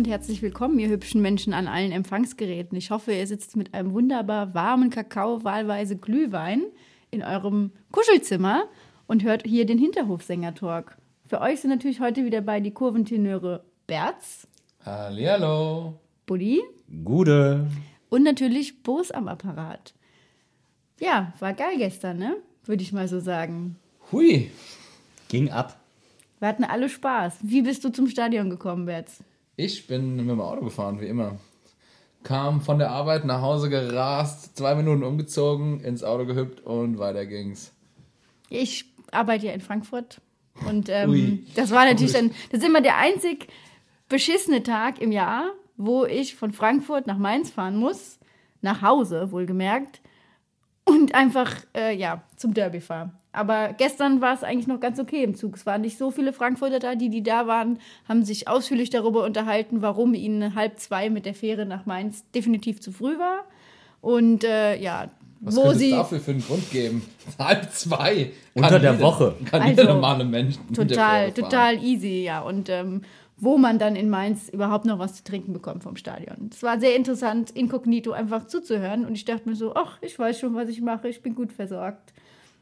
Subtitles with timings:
[0.00, 2.74] und herzlich willkommen, ihr hübschen Menschen an allen Empfangsgeräten.
[2.78, 6.62] Ich hoffe, ihr sitzt mit einem wunderbar warmen Kakao, wahlweise Glühwein,
[7.10, 8.64] in eurem Kuschelzimmer
[9.06, 10.96] und hört hier den Hinterhofsänger-Talk.
[11.26, 14.48] Für euch sind natürlich heute wieder bei die Kurventenöre Berz.
[14.86, 16.00] Hallihallo.
[16.24, 16.62] Buddy.
[17.04, 17.66] Gude.
[18.08, 19.92] Und natürlich Boos am Apparat.
[20.98, 22.36] Ja, war geil gestern, ne?
[22.64, 23.76] Würde ich mal so sagen.
[24.10, 24.50] Hui.
[25.28, 25.78] Ging ab.
[26.38, 27.40] Wir hatten alle Spaß.
[27.42, 29.22] Wie bist du zum Stadion gekommen, Berz?
[29.62, 31.38] Ich bin mit dem Auto gefahren, wie immer.
[32.22, 37.26] Kam von der Arbeit nach Hause gerast, zwei Minuten umgezogen, ins Auto gehüpft und weiter
[37.26, 37.70] ging's.
[38.48, 40.22] Ich arbeite ja in Frankfurt.
[40.66, 43.48] Und ähm, das war natürlich dann, das ist immer der einzig
[44.08, 48.18] beschissene Tag im Jahr, wo ich von Frankfurt nach Mainz fahren muss,
[48.62, 50.00] nach Hause wohlgemerkt,
[50.90, 53.10] und einfach, äh, ja, zum Derby fahre.
[53.32, 55.54] Aber gestern war es eigentlich noch ganz okay im Zug.
[55.54, 56.96] Es waren nicht so viele Frankfurter da.
[56.96, 61.34] Die, die da waren, haben sich ausführlich darüber unterhalten, warum ihnen halb zwei mit der
[61.34, 63.44] Fähre nach Mainz definitiv zu früh war.
[64.00, 65.10] Und äh, ja,
[65.40, 67.02] Was wo sie es dafür für einen Grund geben?
[67.38, 68.30] Halb zwei.
[68.54, 69.34] Unter Kann der jeder- Woche.
[69.48, 70.56] Kann Also, jeder normale Mensch.
[70.74, 71.34] total, fahren.
[71.34, 72.40] total easy, ja.
[72.40, 73.02] Und ähm,
[73.40, 76.50] wo man dann in Mainz überhaupt noch was zu trinken bekommt vom Stadion.
[76.52, 79.06] Es war sehr interessant, inkognito einfach zuzuhören.
[79.06, 81.52] Und ich dachte mir so, ach, ich weiß schon, was ich mache, ich bin gut
[81.52, 82.12] versorgt.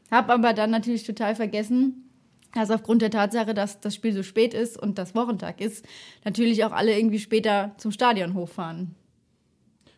[0.09, 2.09] Hab aber dann natürlich total vergessen,
[2.53, 5.85] dass aufgrund der Tatsache, dass das Spiel so spät ist und das Wochentag ist,
[6.23, 8.95] natürlich auch alle irgendwie später zum Stadion hochfahren.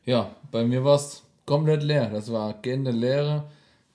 [0.03, 2.09] Ja, bei mir war es komplett leer.
[2.09, 3.49] Das war gehende Leere.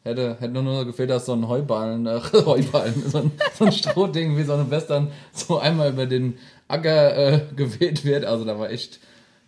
[0.06, 4.36] Hätte, hätte nur gefehlt, dass so ein Heuballen, äh, Heuballen, so ein, so ein Strohding
[4.36, 8.24] wie so eine Western so einmal über den Acker äh, geweht wird.
[8.24, 9.00] Also da war echt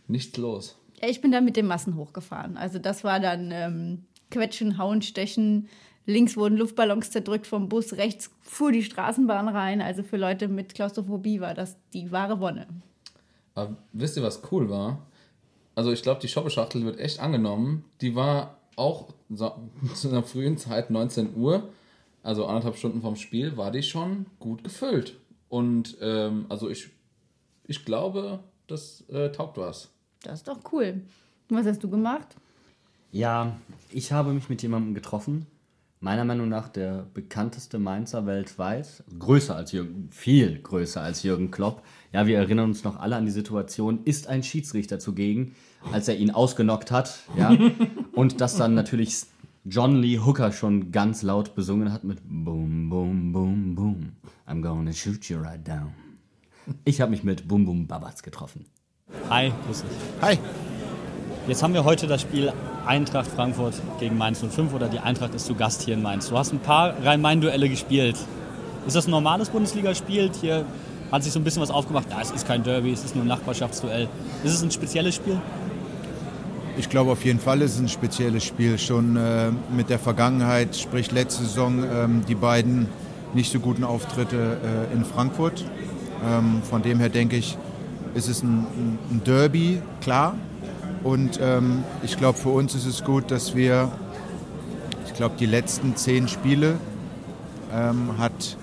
[0.08, 0.76] nichts los.
[1.00, 2.56] Ja, ich bin dann mit den Massen hochgefahren.
[2.56, 5.68] Also das war dann ähm, Quetschen, Hauen, Stechen.
[6.06, 9.80] Links wurden Luftballons zerdrückt vom Bus, rechts fuhr die Straßenbahn rein.
[9.80, 12.66] Also für Leute mit Klaustrophobie war das die wahre Wonne.
[13.54, 15.06] Aber wisst ihr, was cool war?
[15.76, 17.84] Also ich glaube, die Shoppeschachtel wird echt angenommen.
[18.00, 19.52] Die war auch so,
[19.94, 21.68] zu einer frühen Zeit, 19 Uhr,
[22.22, 25.18] also anderthalb Stunden vom Spiel, war die schon gut gefüllt.
[25.48, 26.90] Und ähm, also ich,
[27.66, 29.88] ich glaube, das äh, taugt was.
[30.22, 31.02] Das ist doch cool.
[31.48, 32.36] Und was hast du gemacht?
[33.10, 33.56] Ja,
[33.90, 35.46] ich habe mich mit jemandem getroffen.
[36.00, 39.02] Meiner Meinung nach der bekannteste Mainzer weltweit.
[39.18, 41.82] Größer als Jürgen, viel größer als Jürgen Klopp.
[42.12, 44.04] Ja, wir erinnern uns noch alle an die Situation.
[44.04, 45.56] Ist ein Schiedsrichter zugegen,
[45.90, 47.18] als er ihn ausgenockt hat.
[47.36, 47.50] Ja.
[48.14, 49.24] Und das dann natürlich
[49.64, 54.12] John Lee Hooker schon ganz laut besungen hat mit Boom, Boom, Boom, Boom.
[54.46, 55.92] I'm gonna shoot you right down.
[56.84, 58.66] Ich habe mich mit Boom Boom Babatz getroffen.
[59.28, 59.90] Hi, grüß dich.
[60.22, 60.38] Hi.
[61.48, 62.52] Jetzt haben wir heute das Spiel
[62.88, 66.30] Eintracht Frankfurt gegen Mainz 05 oder die Eintracht ist zu Gast hier in Mainz.
[66.30, 68.16] Du hast ein paar Rhein-Main-Duelle gespielt.
[68.86, 70.30] Ist das ein normales Bundesligaspiel?
[70.40, 70.64] Hier
[71.12, 72.06] hat sich so ein bisschen was aufgemacht.
[72.10, 74.08] Ja, es ist kein Derby, es ist nur ein Nachbarschaftsduell.
[74.42, 75.38] Ist es ein spezielles Spiel?
[76.78, 78.78] Ich glaube auf jeden Fall ist es ein spezielles Spiel.
[78.78, 82.88] Schon äh, mit der Vergangenheit, sprich letzte Saison, ähm, die beiden
[83.34, 84.56] nicht so guten Auftritte
[84.90, 85.62] äh, in Frankfurt.
[86.24, 87.58] Ähm, von dem her denke ich,
[88.14, 88.66] ist es ein,
[89.10, 90.36] ein Derby, klar.
[91.04, 93.90] Und ähm, ich glaube, für uns ist es gut, dass wir,
[95.06, 96.74] ich glaube, die letzten zehn Spiele
[97.72, 98.56] ähm, hat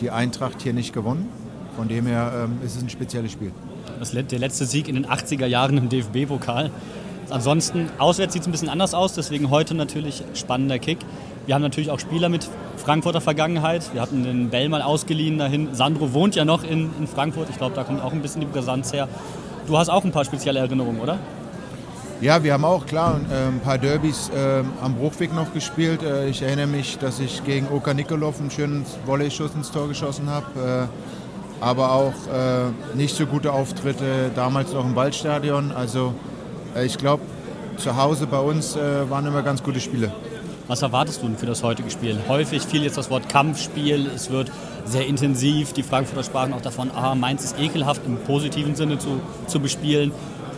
[0.00, 1.28] die Eintracht hier nicht gewonnen.
[1.76, 3.52] Von dem her ähm, ist es ein spezielles Spiel.
[3.98, 6.70] Das, der letzte Sieg in den 80er Jahren im DFB-Pokal.
[7.30, 10.98] Ansonsten, auswärts sieht es ein bisschen anders aus, deswegen heute natürlich spannender Kick.
[11.46, 13.94] Wir haben natürlich auch Spieler mit Frankfurter Vergangenheit.
[13.94, 15.74] Wir hatten den Bell mal ausgeliehen dahin.
[15.74, 17.48] Sandro wohnt ja noch in, in Frankfurt.
[17.50, 19.08] Ich glaube, da kommt auch ein bisschen die Brisanz her.
[19.66, 21.18] Du hast auch ein paar spezielle Erinnerungen, oder?
[22.22, 26.04] Ja, wir haben auch klar ein paar Derbys äh, am Bruchweg noch gespielt.
[26.04, 30.30] Äh, ich erinnere mich, dass ich gegen Oka Nikolov einen schönen Volley-Schuss ins Tor geschossen
[30.30, 30.88] habe.
[30.88, 35.72] Äh, aber auch äh, nicht so gute Auftritte damals noch im Waldstadion.
[35.72, 36.14] Also
[36.84, 37.24] ich glaube,
[37.76, 40.12] zu Hause bei uns waren immer ganz gute Spiele.
[40.68, 42.16] Was erwartest du denn für das heutige Spiel?
[42.28, 44.08] Häufig fiel jetzt das Wort Kampfspiel.
[44.14, 44.52] Es wird
[44.84, 45.72] sehr intensiv.
[45.72, 50.12] Die Frankfurter sprachen auch davon, ah, Mainz ist ekelhaft im positiven Sinne zu, zu bespielen.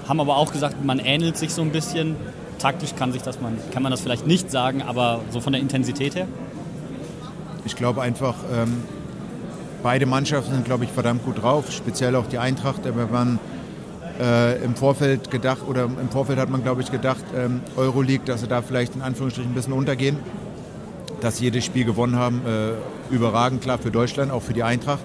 [0.09, 2.17] Haben aber auch gesagt, man ähnelt sich so ein bisschen.
[2.59, 5.61] Taktisch kann, sich das man, kann man das vielleicht nicht sagen, aber so von der
[5.61, 6.29] Intensität her?
[7.65, 8.83] Ich glaube einfach, ähm,
[9.83, 11.73] beide Mannschaften sind, glaube ich, verdammt gut drauf.
[11.73, 12.85] Speziell auch die Eintracht.
[12.85, 13.39] Wir waren
[14.21, 18.41] äh, im Vorfeld gedacht, oder im Vorfeld hat man, glaube ich, gedacht, ähm, Euroleague, dass
[18.41, 20.17] sie da vielleicht in Anführungsstrichen ein bisschen untergehen.
[21.21, 25.05] Dass sie jedes Spiel gewonnen haben, äh, überragend, klar für Deutschland, auch für die Eintracht.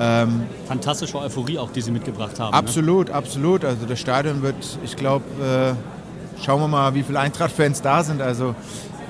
[0.00, 2.54] Ähm, Fantastische Euphorie auch, die sie mitgebracht haben.
[2.54, 3.64] absolut, absolut.
[3.64, 8.20] Also das Stadion wird, ich glaube, äh, schauen wir mal, wie viele Eintracht-Fans da sind.
[8.20, 8.54] Also,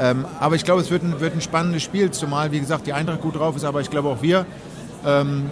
[0.01, 2.93] ähm, aber ich glaube, es wird ein, wird ein spannendes Spiel, zumal, wie gesagt, die
[2.93, 4.47] Eintracht gut drauf ist, aber ich glaube auch wir.
[5.07, 5.51] Ähm,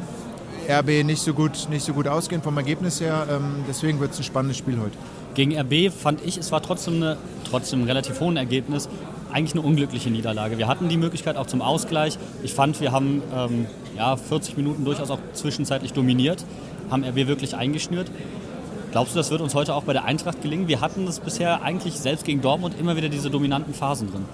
[0.68, 3.26] RB nicht so gut, nicht so gut ausgehen vom Ergebnis her.
[3.30, 4.96] Ähm, deswegen wird es ein spannendes Spiel heute.
[5.34, 7.16] Gegen RB fand ich, es war trotzdem, eine,
[7.48, 8.88] trotzdem ein relativ hohen Ergebnis,
[9.32, 10.58] eigentlich eine unglückliche Niederlage.
[10.58, 12.18] Wir hatten die Möglichkeit auch zum Ausgleich.
[12.42, 13.66] Ich fand, wir haben ähm,
[13.96, 16.44] ja, 40 Minuten durchaus auch zwischenzeitlich dominiert,
[16.90, 18.10] haben RB wirklich eingeschnürt.
[18.92, 20.66] Glaubst du, das wird uns heute auch bei der Eintracht gelingen?
[20.66, 24.24] Wir hatten das bisher eigentlich selbst gegen Dortmund immer wieder diese dominanten Phasen drin.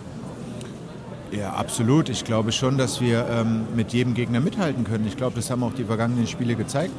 [1.30, 2.08] Ja, absolut.
[2.08, 5.06] Ich glaube schon, dass wir ähm, mit jedem Gegner mithalten können.
[5.06, 6.94] Ich glaube, das haben auch die vergangenen Spiele gezeigt.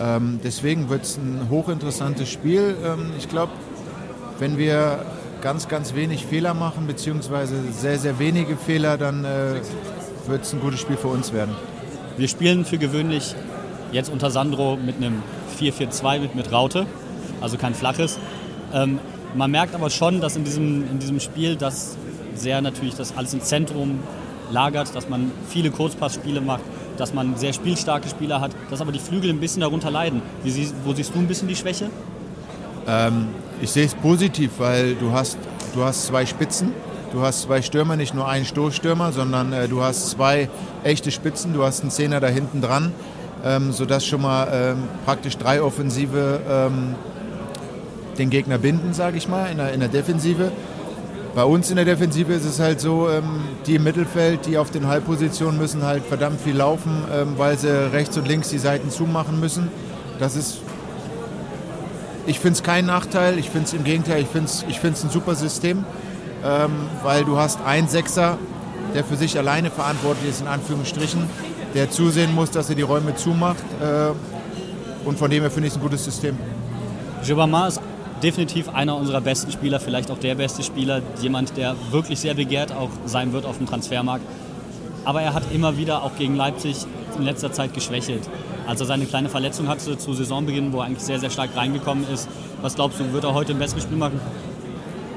[0.00, 2.76] Ähm, deswegen wird es ein hochinteressantes Spiel.
[2.84, 3.52] Ähm, ich glaube,
[4.38, 5.04] wenn wir
[5.40, 9.60] ganz, ganz wenig Fehler machen, beziehungsweise sehr, sehr wenige Fehler, dann äh,
[10.26, 11.54] wird es ein gutes Spiel für uns werden.
[12.16, 13.34] Wir spielen für gewöhnlich
[13.92, 15.22] jetzt unter Sandro mit einem
[15.58, 16.86] 4-4-2 mit, mit Raute,
[17.40, 18.18] also kein flaches.
[18.72, 18.98] Ähm,
[19.34, 21.96] man merkt aber schon, dass in diesem, in diesem Spiel das
[22.34, 24.00] sehr natürlich das alles im Zentrum
[24.50, 26.62] lagert, dass man viele Kurzpassspiele macht,
[26.96, 30.22] dass man sehr spielstarke Spieler hat, dass aber die Flügel ein bisschen darunter leiden.
[30.42, 31.90] Wie, wo siehst du ein bisschen die Schwäche?
[32.86, 33.28] Ähm,
[33.60, 35.38] ich sehe es positiv, weil du hast,
[35.74, 36.72] du hast zwei Spitzen,
[37.12, 40.48] du hast zwei Stürmer, nicht nur einen Stoßstürmer, sondern äh, du hast zwei
[40.84, 42.92] echte Spitzen, du hast einen Zehner da hinten dran,
[43.44, 46.94] ähm, sodass schon mal ähm, praktisch drei Offensive ähm,
[48.18, 50.52] den Gegner binden, sage ich mal, in der, in der Defensive.
[51.34, 54.70] Bei uns in der Defensive ist es halt so, ähm, die im Mittelfeld, die auf
[54.70, 58.90] den Halbpositionen müssen halt verdammt viel laufen, ähm, weil sie rechts und links die Seiten
[58.90, 59.68] zumachen müssen.
[60.18, 60.58] Das ist,
[62.28, 65.10] ich finde es kein Nachteil, ich finde es im Gegenteil, ich finde es ich ein
[65.10, 65.84] super System,
[66.44, 66.72] ähm,
[67.02, 68.36] weil du hast einen Sechser,
[68.94, 71.22] der für sich alleine verantwortlich ist, in Anführungsstrichen,
[71.74, 73.64] der zusehen muss, dass er die Räume zumacht.
[73.80, 76.36] Äh, und von dem her finde ich es ein gutes System.
[77.24, 77.80] Gibama ist
[78.22, 82.72] definitiv einer unserer besten Spieler, vielleicht auch der beste Spieler, jemand, der wirklich sehr begehrt
[82.72, 84.24] auch sein wird auf dem Transfermarkt.
[85.04, 86.76] Aber er hat immer wieder auch gegen Leipzig
[87.16, 88.28] in letzter Zeit geschwächelt.
[88.68, 92.06] Als er seine kleine Verletzung hatte zu Saisonbeginn, wo er eigentlich sehr, sehr stark reingekommen
[92.12, 92.28] ist,
[92.60, 94.20] was glaubst du, wird er heute ein besseres Spiel machen?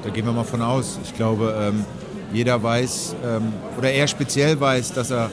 [0.04, 0.98] Da gehen wir mal von aus.
[1.04, 1.84] Ich glaube, ähm,
[2.32, 5.32] jeder weiß, ähm, oder er speziell weiß, dass er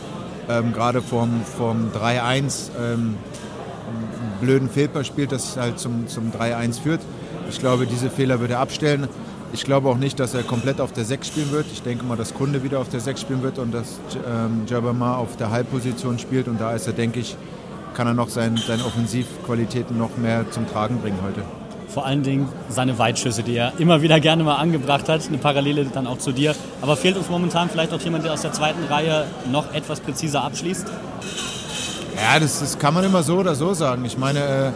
[0.49, 3.17] ähm, gerade vom, vom 3-1 ähm, einen
[4.41, 7.01] blöden Fehlpass spielt, das halt zum, zum 3-1 führt.
[7.49, 9.07] Ich glaube, diese Fehler wird er abstellen.
[9.53, 11.67] Ich glaube auch nicht, dass er komplett auf der 6 spielen wird.
[11.73, 15.15] Ich denke mal, dass Kunde wieder auf der 6 spielen wird und dass ähm, Jabama
[15.19, 16.49] auf der Halbposition spielt.
[16.49, 17.37] Und da ist er, denke ich,
[17.99, 21.43] kann er noch sein, seine Offensivqualitäten noch mehr zum Tragen bringen heute.
[21.89, 25.27] Vor allen Dingen seine Weitschüsse, die er immer wieder gerne mal angebracht hat.
[25.27, 26.55] Eine Parallele dann auch zu dir.
[26.81, 30.45] Aber fehlt uns momentan vielleicht auch jemand, der aus der zweiten Reihe noch etwas präziser
[30.45, 30.87] abschließt?
[32.15, 34.05] Ja, das, das kann man immer so oder so sagen.
[34.05, 34.71] Ich meine, äh,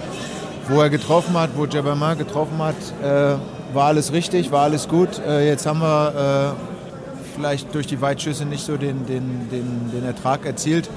[0.68, 3.37] wo er getroffen hat, wo Jabama getroffen hat, äh,
[3.73, 5.20] war alles richtig, war alles gut.
[5.25, 10.04] Äh, jetzt haben wir äh, vielleicht durch die Weitschüsse nicht so den, den, den, den
[10.04, 10.90] Ertrag erzielt.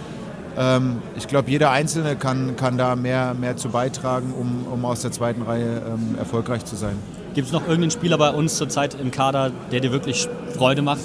[0.58, 5.02] Ähm, ich glaube, jeder Einzelne kann, kann da mehr, mehr zu beitragen, um, um aus
[5.02, 6.98] der zweiten Reihe ähm, erfolgreich zu sein.
[7.34, 11.02] Gibt es noch irgendeinen Spieler bei uns zurzeit im Kader, der dir wirklich Freude macht?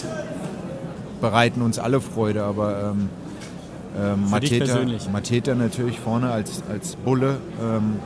[1.21, 3.09] Bereiten uns alle Freude, aber ähm,
[3.99, 4.79] ähm, Mateta,
[5.11, 7.39] Mateta natürlich vorne als, als Bulle.
[7.61, 7.99] Ähm,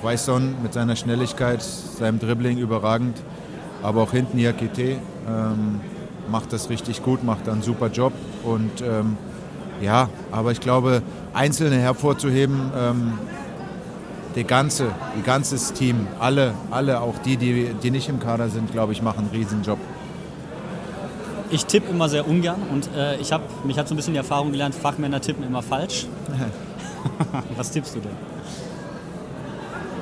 [0.00, 3.16] Quaison mit seiner Schnelligkeit, seinem Dribbling überragend.
[3.82, 4.98] Aber auch hinten Jakite
[5.28, 5.80] ähm,
[6.30, 8.12] macht das richtig gut, macht einen super Job.
[8.42, 9.16] Und ähm,
[9.82, 11.02] ja, aber ich glaube,
[11.34, 13.18] Einzelne hervorzuheben, ähm,
[14.36, 18.72] der ganze, die ganzes Team, alle, alle, auch die, die, die nicht im Kader sind,
[18.72, 19.78] glaube ich, machen einen Riesenjob.
[21.50, 24.18] Ich tippe immer sehr ungern und äh, ich habe mich hat so ein bisschen die
[24.18, 26.06] Erfahrung gelernt, Fachmänner tippen immer falsch.
[27.56, 28.12] Was tippst du denn?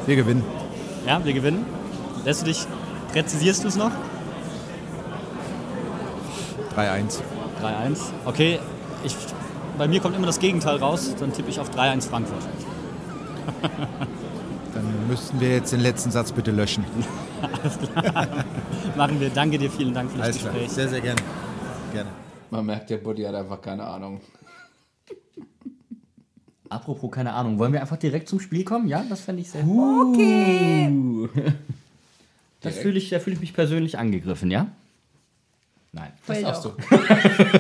[0.07, 0.45] Wir gewinnen.
[1.07, 1.65] Ja, wir gewinnen.
[2.25, 2.67] Lässt du dich,
[3.13, 3.91] präzisierst du es noch?
[6.77, 7.19] 3-1.
[7.63, 7.99] 3-1.
[8.27, 8.61] Okay,
[9.03, 9.17] ich,
[9.81, 12.43] bei mir kommt immer das Gegenteil raus, dann tippe ich auf 3-1 Frankfurt.
[14.75, 16.85] dann müssten wir jetzt den letzten Satz bitte löschen.
[17.41, 18.45] Alles klar.
[18.95, 19.31] Machen wir.
[19.31, 20.65] Danke dir, vielen Dank für das Alles Gespräch.
[20.65, 20.75] Klar.
[20.75, 21.23] Sehr, sehr gerne.
[21.95, 22.11] gerne.
[22.51, 24.21] Man merkt, der Buddy hat einfach keine Ahnung.
[26.69, 28.87] Apropos, keine Ahnung, wollen wir einfach direkt zum Spiel kommen?
[28.87, 30.15] Ja, das fände ich sehr gut.
[30.15, 30.93] Okay.
[32.61, 34.67] Das fühle ich, da fühle ich mich persönlich angegriffen, ja?
[35.93, 36.71] Nein, das darfst du.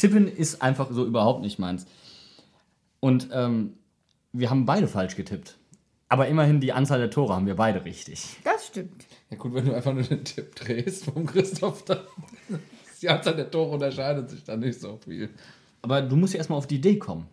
[0.00, 1.86] Tippen ist einfach so überhaupt nicht meins.
[3.00, 3.74] Und ähm,
[4.32, 5.58] wir haben beide falsch getippt.
[6.08, 8.36] Aber immerhin die Anzahl der Tore haben wir beide richtig.
[8.42, 9.06] Das stimmt.
[9.30, 12.00] Ja gut, wenn du einfach nur den Tipp drehst vom Christoph, dann
[13.02, 15.28] die Anzahl der Tore unterscheidet sich dann nicht so viel.
[15.82, 17.26] Aber du musst ja erstmal auf die Idee kommen.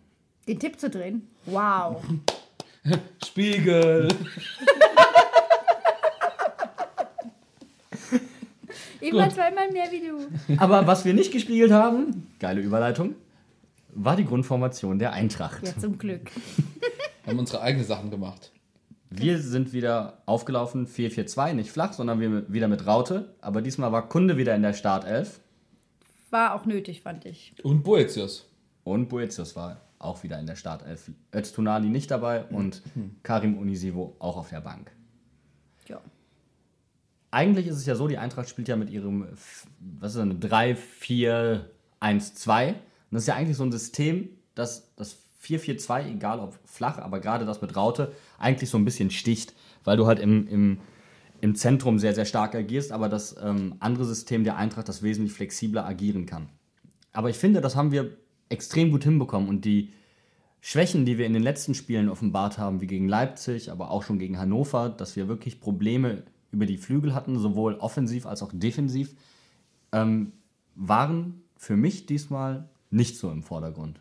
[0.46, 1.26] Den Tipp zu drehen?
[1.46, 2.02] Wow.
[3.26, 4.08] Spiegel.
[9.08, 10.56] ich war zweimal mehr wie du.
[10.58, 13.14] Aber was wir nicht gespiegelt haben, geile Überleitung,
[13.94, 15.66] war die Grundformation der Eintracht.
[15.66, 16.30] Ja, zum Glück.
[17.24, 18.52] Wir haben unsere eigenen Sachen gemacht.
[19.10, 23.34] Wir sind wieder aufgelaufen, 4-4-2, nicht flach, sondern wir wieder mit Raute.
[23.40, 25.40] Aber diesmal war Kunde wieder in der Startelf.
[26.30, 27.54] War auch nötig, fand ich.
[27.62, 28.50] Und Boetius.
[28.84, 31.10] Und Boetius war auch wieder in der Startelf.
[31.34, 32.82] Öztunali nicht dabei und
[33.22, 34.92] Karim Unisivo auch auf der Bank.
[35.86, 36.00] Ja.
[37.30, 39.26] Eigentlich ist es ja so, die Eintracht spielt ja mit ihrem,
[40.00, 42.68] was ist das, 3-4-1-2.
[42.68, 42.76] Und
[43.10, 47.44] das ist ja eigentlich so ein System, das das 4-4-2, egal ob flach, aber gerade
[47.44, 49.54] das mit Raute, eigentlich so ein bisschen sticht,
[49.84, 50.78] weil du halt im, im,
[51.40, 55.32] im Zentrum sehr, sehr stark agierst, aber das ähm, andere System der Eintracht das wesentlich
[55.32, 56.48] flexibler agieren kann.
[57.12, 58.16] Aber ich finde, das haben wir
[58.48, 59.92] extrem gut hinbekommen und die
[60.60, 64.18] Schwächen, die wir in den letzten Spielen offenbart haben, wie gegen Leipzig, aber auch schon
[64.18, 69.14] gegen Hannover, dass wir wirklich Probleme über die Flügel hatten, sowohl offensiv als auch defensiv,
[69.92, 70.32] ähm,
[70.74, 74.00] waren für mich diesmal nicht so im Vordergrund.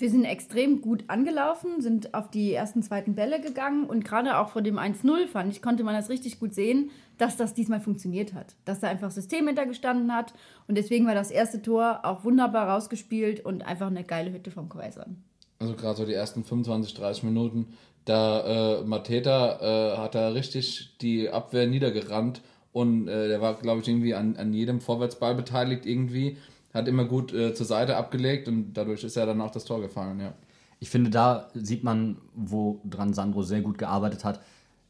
[0.00, 4.48] Wir sind extrem gut angelaufen, sind auf die ersten, zweiten Bälle gegangen und gerade auch
[4.48, 8.32] vor dem 1-0 fand ich, konnte man das richtig gut sehen, dass das diesmal funktioniert
[8.32, 8.56] hat.
[8.64, 10.32] Dass da einfach System hintergestanden hat
[10.68, 14.70] und deswegen war das erste Tor auch wunderbar rausgespielt und einfach eine geile Hütte vom
[14.70, 15.22] Quaisern.
[15.58, 17.74] Also gerade so die ersten 25, 30 Minuten,
[18.10, 23.80] da äh, Mateta äh, hat da richtig die Abwehr niedergerannt und äh, der war, glaube
[23.80, 26.36] ich, irgendwie an, an jedem Vorwärtsball beteiligt irgendwie
[26.72, 29.80] hat immer gut äh, zur Seite abgelegt und dadurch ist ja dann auch das Tor
[29.80, 30.34] gefallen, ja.
[30.78, 34.40] Ich finde, da sieht man, woran Sandro sehr gut gearbeitet hat.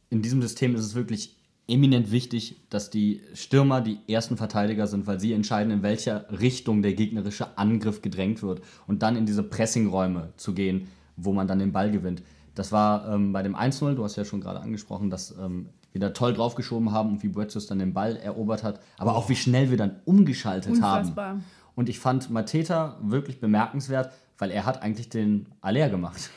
[0.09, 1.35] In diesem System ist es wirklich
[1.67, 6.81] eminent wichtig, dass die Stürmer die ersten Verteidiger sind, weil sie entscheiden, in welcher Richtung
[6.81, 10.87] der gegnerische Angriff gedrängt wird und dann in diese Pressingräume zu gehen,
[11.17, 12.23] wo man dann den Ball gewinnt.
[12.55, 16.01] Das war ähm, bei dem 1-0, du hast ja schon gerade angesprochen, dass ähm, wir
[16.01, 19.35] da toll draufgeschoben haben und wie Boetius dann den Ball erobert hat, aber auch wie
[19.35, 21.29] schnell wir dann umgeschaltet Unfassbar.
[21.29, 21.45] haben.
[21.75, 26.29] Und ich fand Mateta wirklich bemerkenswert, weil er hat eigentlich den Aller gemacht.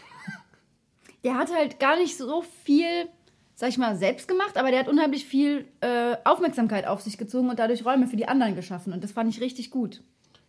[1.25, 3.09] Der hat halt gar nicht so viel,
[3.55, 7.49] sag ich mal, selbst gemacht, aber der hat unheimlich viel äh, Aufmerksamkeit auf sich gezogen
[7.49, 8.93] und dadurch Räume für die anderen geschaffen.
[8.93, 10.03] Und das fand ich richtig gut.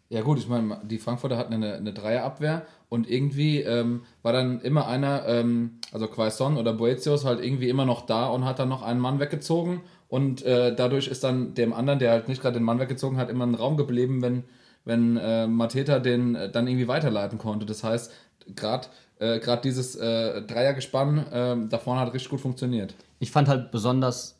[0.09, 4.61] Ja gut, ich meine, die Frankfurter hatten eine, eine Dreierabwehr und irgendwie ähm, war dann
[4.61, 8.69] immer einer, ähm, also Quaison oder Boetius halt irgendwie immer noch da und hat dann
[8.69, 12.59] noch einen Mann weggezogen und äh, dadurch ist dann dem anderen, der halt nicht gerade
[12.59, 14.43] den Mann weggezogen hat, immer ein Raum geblieben, wenn,
[14.83, 17.65] wenn äh, Mateta den äh, dann irgendwie weiterleiten konnte.
[17.65, 18.13] Das heißt,
[18.55, 18.87] gerade
[19.19, 22.93] äh, gerade dieses äh, Dreiergespann äh, da vorne hat richtig gut funktioniert.
[23.19, 24.37] Ich fand halt besonders,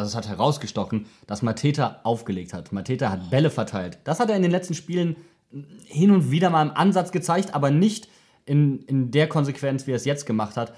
[0.00, 2.72] also es hat herausgestochen, dass Mateta aufgelegt hat.
[2.72, 3.98] Mateta hat Bälle verteilt.
[4.04, 5.16] Das hat er in den letzten Spielen
[5.84, 8.08] hin und wieder mal im Ansatz gezeigt, aber nicht
[8.46, 10.72] in, in der Konsequenz, wie er es jetzt gemacht hat.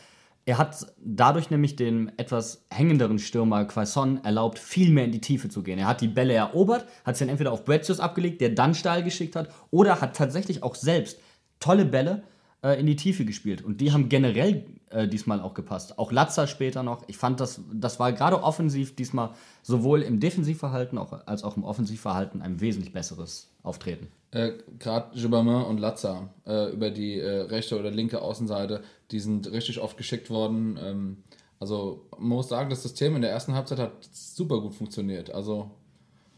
[0.44, 5.48] Er hat dadurch nämlich den etwas hängenderen Stürmer Quaison erlaubt, viel mehr in die Tiefe
[5.48, 5.78] zu gehen.
[5.78, 9.04] Er hat die Bälle erobert, hat sie dann entweder auf Bretius abgelegt, der dann steil
[9.04, 11.20] geschickt hat, oder hat tatsächlich auch selbst
[11.60, 12.24] tolle Bälle
[12.62, 13.62] äh, in die Tiefe gespielt.
[13.62, 15.98] Und die haben generell äh, diesmal auch gepasst.
[15.98, 17.02] Auch Latzer später noch.
[17.08, 19.30] Ich fand, das, das war gerade offensiv diesmal
[19.62, 24.08] sowohl im Defensivverhalten auch, als auch im Offensivverhalten ein wesentlich besseres Auftreten.
[24.30, 29.50] Äh, Gerade Gibbermann und Latza äh, über die äh, rechte oder linke Außenseite, die sind
[29.50, 30.78] richtig oft geschickt worden.
[30.82, 31.16] Ähm,
[31.60, 35.32] also man muss sagen, das System in der ersten Halbzeit hat super gut funktioniert.
[35.32, 35.70] Also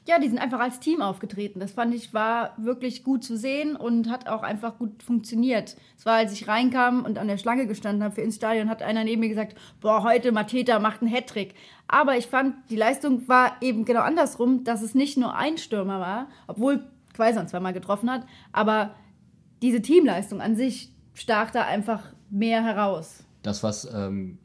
[0.06, 1.60] Ja, die sind einfach als Team aufgetreten.
[1.60, 5.76] Das fand ich war wirklich gut zu sehen und hat auch einfach gut funktioniert.
[5.96, 8.82] Es war, als ich reinkam und an der Schlange gestanden habe für ins Stadion, hat
[8.82, 11.54] einer neben mir gesagt, boah, heute Mateta macht einen Hattrick.
[11.88, 16.00] Aber ich fand, die Leistung war eben genau andersrum, dass es nicht nur ein Stürmer
[16.00, 16.84] war, obwohl
[17.14, 18.94] Quaison zweimal getroffen hat, aber
[19.62, 23.24] diese Teamleistung an sich stach da einfach mehr heraus.
[23.42, 24.38] Das, was ähm,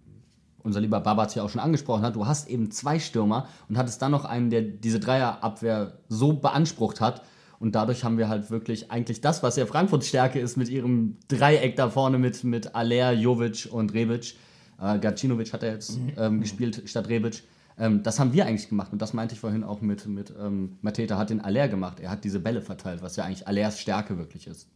[0.64, 4.02] unser lieber Babatz ja auch schon angesprochen hat, du hast eben zwei Stürmer und hattest
[4.02, 7.24] dann noch einen, der diese Dreierabwehr so beansprucht hat.
[7.60, 11.18] Und dadurch haben wir halt wirklich eigentlich das, was ja Frankfurts Stärke ist, mit ihrem
[11.28, 14.36] Dreieck da vorne mit, mit Aller, Jovic und Rebic.
[14.82, 17.44] Äh, Gacinovic hat er jetzt ähm, gespielt statt Rebic.
[17.78, 18.94] Ähm, das haben wir eigentlich gemacht.
[18.94, 22.00] Und das meinte ich vorhin auch mit, mit ähm, Mateta hat den Aller gemacht.
[22.00, 24.70] Er hat diese Bälle verteilt, was ja eigentlich Allers Stärke wirklich ist.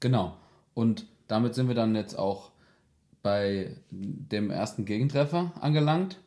[0.00, 0.36] Genau.
[0.74, 2.51] Und damit sind wir dann jetzt auch
[3.22, 6.18] bei dem ersten Gegentreffer angelangt,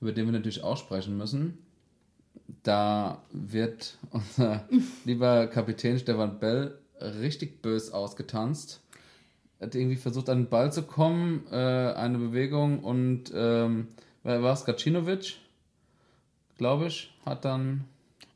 [0.00, 1.58] über den wir natürlich auch sprechen müssen.
[2.62, 4.68] Da wird unser
[5.04, 8.80] lieber Kapitän Stefan Bell richtig bös ausgetanzt.
[9.60, 13.88] Hat irgendwie versucht, an den Ball zu kommen, äh, eine Bewegung und ähm,
[14.22, 14.64] war es?
[14.64, 15.36] Gacinovic,
[16.56, 17.84] glaube ich, hat dann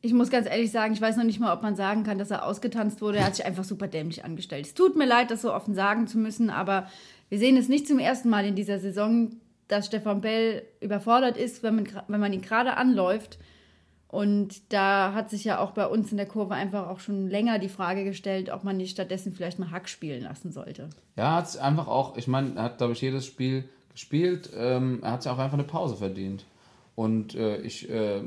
[0.02, 2.30] Ich muss ganz ehrlich sagen, ich weiß noch nicht mal, ob man sagen kann, dass
[2.30, 3.18] er ausgetanzt wurde.
[3.18, 4.66] Er hat sich einfach super dämlich angestellt.
[4.66, 6.88] Es tut mir leid, das so offen sagen zu müssen, aber
[7.34, 9.32] wir sehen es nicht zum ersten Mal in dieser Saison,
[9.66, 13.40] dass Stefan Bell überfordert ist, wenn man, wenn man ihn gerade anläuft
[14.14, 17.58] Und da hat sich ja auch bei uns in der Kurve einfach auch schon länger
[17.58, 20.88] die Frage gestellt, ob man nicht stattdessen vielleicht mal Hack spielen lassen sollte.
[21.16, 24.50] Ja, hat es einfach auch, ich meine, er hat, glaube ich, jedes Spiel gespielt.
[24.56, 26.44] Ähm, er hat sich auch einfach eine Pause verdient.
[26.94, 28.22] Und äh, ich, äh,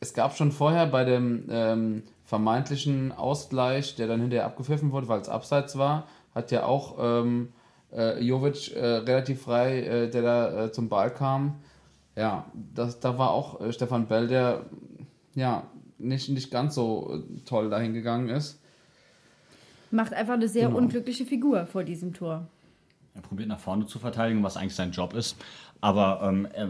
[0.00, 5.20] es gab schon vorher bei dem ähm, vermeintlichen Ausgleich, der dann hinterher abgepfiffen wurde, weil
[5.20, 7.50] es abseits war, hat ja auch ähm,
[7.96, 11.56] äh, Jovic äh, relativ frei, äh, der da äh, zum Ball kam.
[12.14, 14.66] Ja, das, da war auch äh, Stefan Bell, der
[15.34, 15.64] ja
[15.98, 18.60] nicht, nicht ganz so äh, toll dahin gegangen ist.
[19.90, 20.78] Macht einfach eine sehr genau.
[20.78, 22.48] unglückliche Figur vor diesem Tor.
[23.14, 25.36] Er probiert nach vorne zu verteidigen, was eigentlich sein Job ist.
[25.80, 26.68] Aber ähm, er,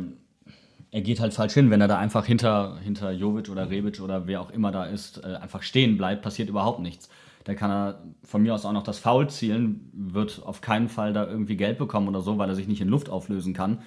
[0.92, 1.70] er, geht halt falsch hin.
[1.70, 5.24] Wenn er da einfach hinter, hinter Jovic oder Rebic oder wer auch immer da ist,
[5.24, 7.08] äh, einfach stehen bleibt, passiert überhaupt nichts.
[7.46, 11.12] Da kann er von mir aus auch noch das Foul zielen, wird auf keinen Fall
[11.12, 13.82] da irgendwie Geld bekommen oder so, weil er sich nicht in Luft auflösen kann.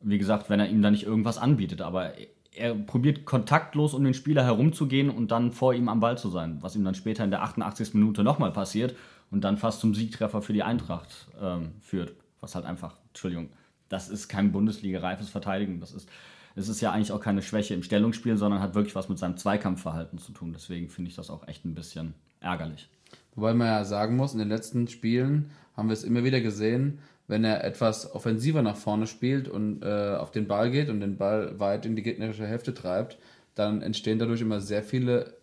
[0.00, 1.80] Wie gesagt, wenn er ihm da nicht irgendwas anbietet.
[1.80, 2.14] Aber
[2.56, 6.58] er probiert kontaktlos um den Spieler herumzugehen und dann vor ihm am Ball zu sein,
[6.60, 7.94] was ihm dann später in der 88.
[7.94, 8.96] Minute nochmal passiert
[9.30, 12.14] und dann fast zum Siegtreffer für die Eintracht ähm, führt.
[12.40, 13.50] Was halt einfach, Entschuldigung,
[13.88, 15.78] das ist kein Bundesliga-reifes Verteidigen.
[15.78, 16.08] Das ist,
[16.56, 19.36] es ist ja eigentlich auch keine Schwäche im Stellungsspiel, sondern hat wirklich was mit seinem
[19.36, 20.52] Zweikampfverhalten zu tun.
[20.52, 22.88] Deswegen finde ich das auch echt ein bisschen ärgerlich.
[23.34, 26.98] Wobei man ja sagen muss, in den letzten Spielen haben wir es immer wieder gesehen,
[27.28, 31.16] wenn er etwas offensiver nach vorne spielt und äh, auf den Ball geht und den
[31.16, 33.18] Ball weit in die gegnerische Hälfte treibt,
[33.54, 35.34] dann entstehen dadurch immer sehr viele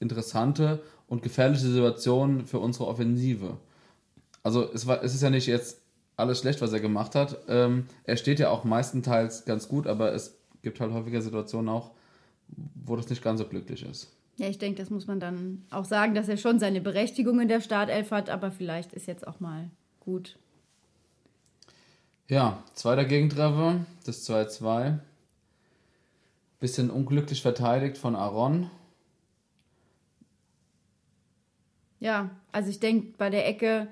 [0.00, 3.58] interessante und gefährliche Situationen für unsere Offensive.
[4.42, 5.80] Also es, war, es ist ja nicht jetzt
[6.16, 7.38] alles schlecht, was er gemacht hat.
[7.48, 11.92] Ähm, er steht ja auch meistenteils ganz gut, aber es gibt halt häufiger Situationen auch,
[12.74, 14.12] wo das nicht ganz so glücklich ist.
[14.36, 17.48] Ja, ich denke, das muss man dann auch sagen, dass er schon seine Berechtigung in
[17.48, 19.70] der Startelf hat, aber vielleicht ist jetzt auch mal
[20.00, 20.36] gut.
[22.26, 24.98] Ja, zweiter Gegentreffer, das 2-2.
[26.58, 28.70] Bisschen unglücklich verteidigt von Aaron.
[32.00, 33.88] Ja, also ich denke, bei der Ecke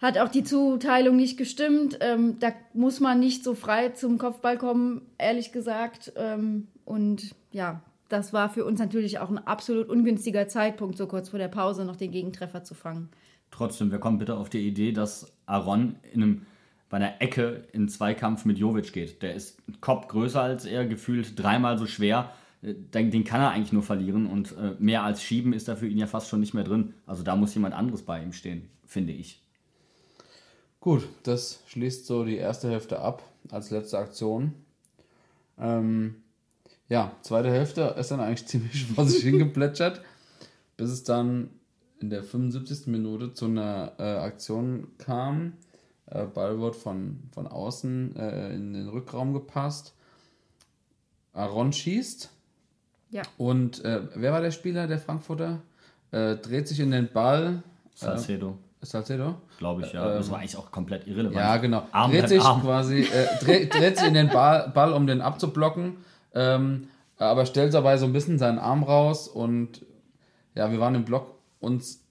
[0.00, 1.98] hat auch die Zuteilung nicht gestimmt.
[2.00, 6.12] Ähm, da muss man nicht so frei zum Kopfball kommen, ehrlich gesagt.
[6.16, 11.28] Ähm, und ja, das war für uns natürlich auch ein absolut ungünstiger Zeitpunkt, so kurz
[11.28, 13.08] vor der Pause noch den Gegentreffer zu fangen.
[13.50, 16.46] Trotzdem, wir kommen bitte auf die Idee, dass Aaron in einem,
[16.88, 19.22] bei einer Ecke in Zweikampf mit Jovic geht.
[19.22, 22.30] Der ist Kopf größer als er, gefühlt dreimal so schwer
[22.62, 25.86] äh, den kann er eigentlich nur verlieren und äh, mehr als schieben ist da für
[25.86, 26.94] ihn ja fast schon nicht mehr drin.
[27.06, 29.42] Also da muss jemand anderes bei ihm stehen, finde ich.
[30.80, 34.54] Gut, das schließt so die erste Hälfte ab als letzte Aktion.
[35.58, 36.22] Ähm,
[36.88, 40.00] ja, zweite Hälfte ist dann eigentlich ziemlich vor sich hingeplätschert,
[40.76, 41.50] bis es dann
[42.00, 42.86] in der 75.
[42.88, 45.54] Minute zu einer äh, Aktion kam.
[46.06, 49.94] Äh, Ball wird von, von außen äh, in den Rückraum gepasst.
[51.32, 52.30] Aaron schießt
[53.10, 53.22] ja.
[53.38, 55.60] Und äh, wer war der Spieler, der Frankfurter?
[56.10, 57.62] Äh, dreht sich in den Ball.
[57.94, 58.58] Salcedo.
[58.82, 59.36] Äh, Salcedo?
[59.58, 60.04] Glaube ich, ja.
[60.14, 61.36] Das war eigentlich auch komplett irrelevant.
[61.36, 61.86] Ja, genau.
[61.92, 62.62] Arm dreht sich Arm.
[62.62, 65.96] quasi, äh, dreht, dreht sich in den Ball, Ball um den abzublocken,
[66.34, 69.84] ähm, aber stellt dabei so ein bisschen seinen Arm raus und
[70.54, 72.06] ja, wir waren im Block uns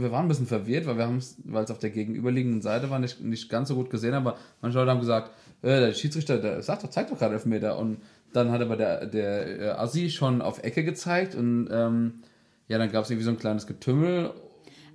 [0.00, 2.90] wir waren ein bisschen verwirrt, weil wir haben es, weil es auf der gegenüberliegenden Seite
[2.90, 6.38] war, nicht, nicht ganz so gut gesehen, aber manche Leute haben gesagt, äh, der Schiedsrichter,
[6.38, 7.98] der sagt doch, zeigt doch gerade Elfmeter und
[8.32, 12.20] dann hat aber der, der äh, Assi schon auf Ecke gezeigt und ähm,
[12.68, 14.32] ja, dann gab es irgendwie so ein kleines Getümmel.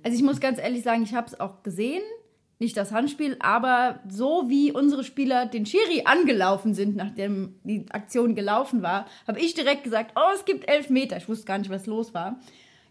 [0.02, 2.02] Also ich muss ganz ehrlich sagen, ich habe es auch gesehen,
[2.64, 8.34] nicht das Handspiel, aber so wie unsere Spieler den Schiri angelaufen sind, nachdem die Aktion
[8.34, 11.16] gelaufen war, habe ich direkt gesagt, oh, es gibt elf Meter.
[11.16, 12.40] Ich wusste gar nicht, was los war.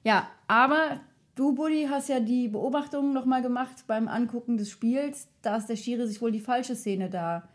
[0.03, 1.01] Ja, aber
[1.35, 6.07] du, Buddy, hast ja die Beobachtung nochmal gemacht beim Angucken des Spiels, dass der Schiri
[6.07, 7.49] sich wohl die falsche Szene da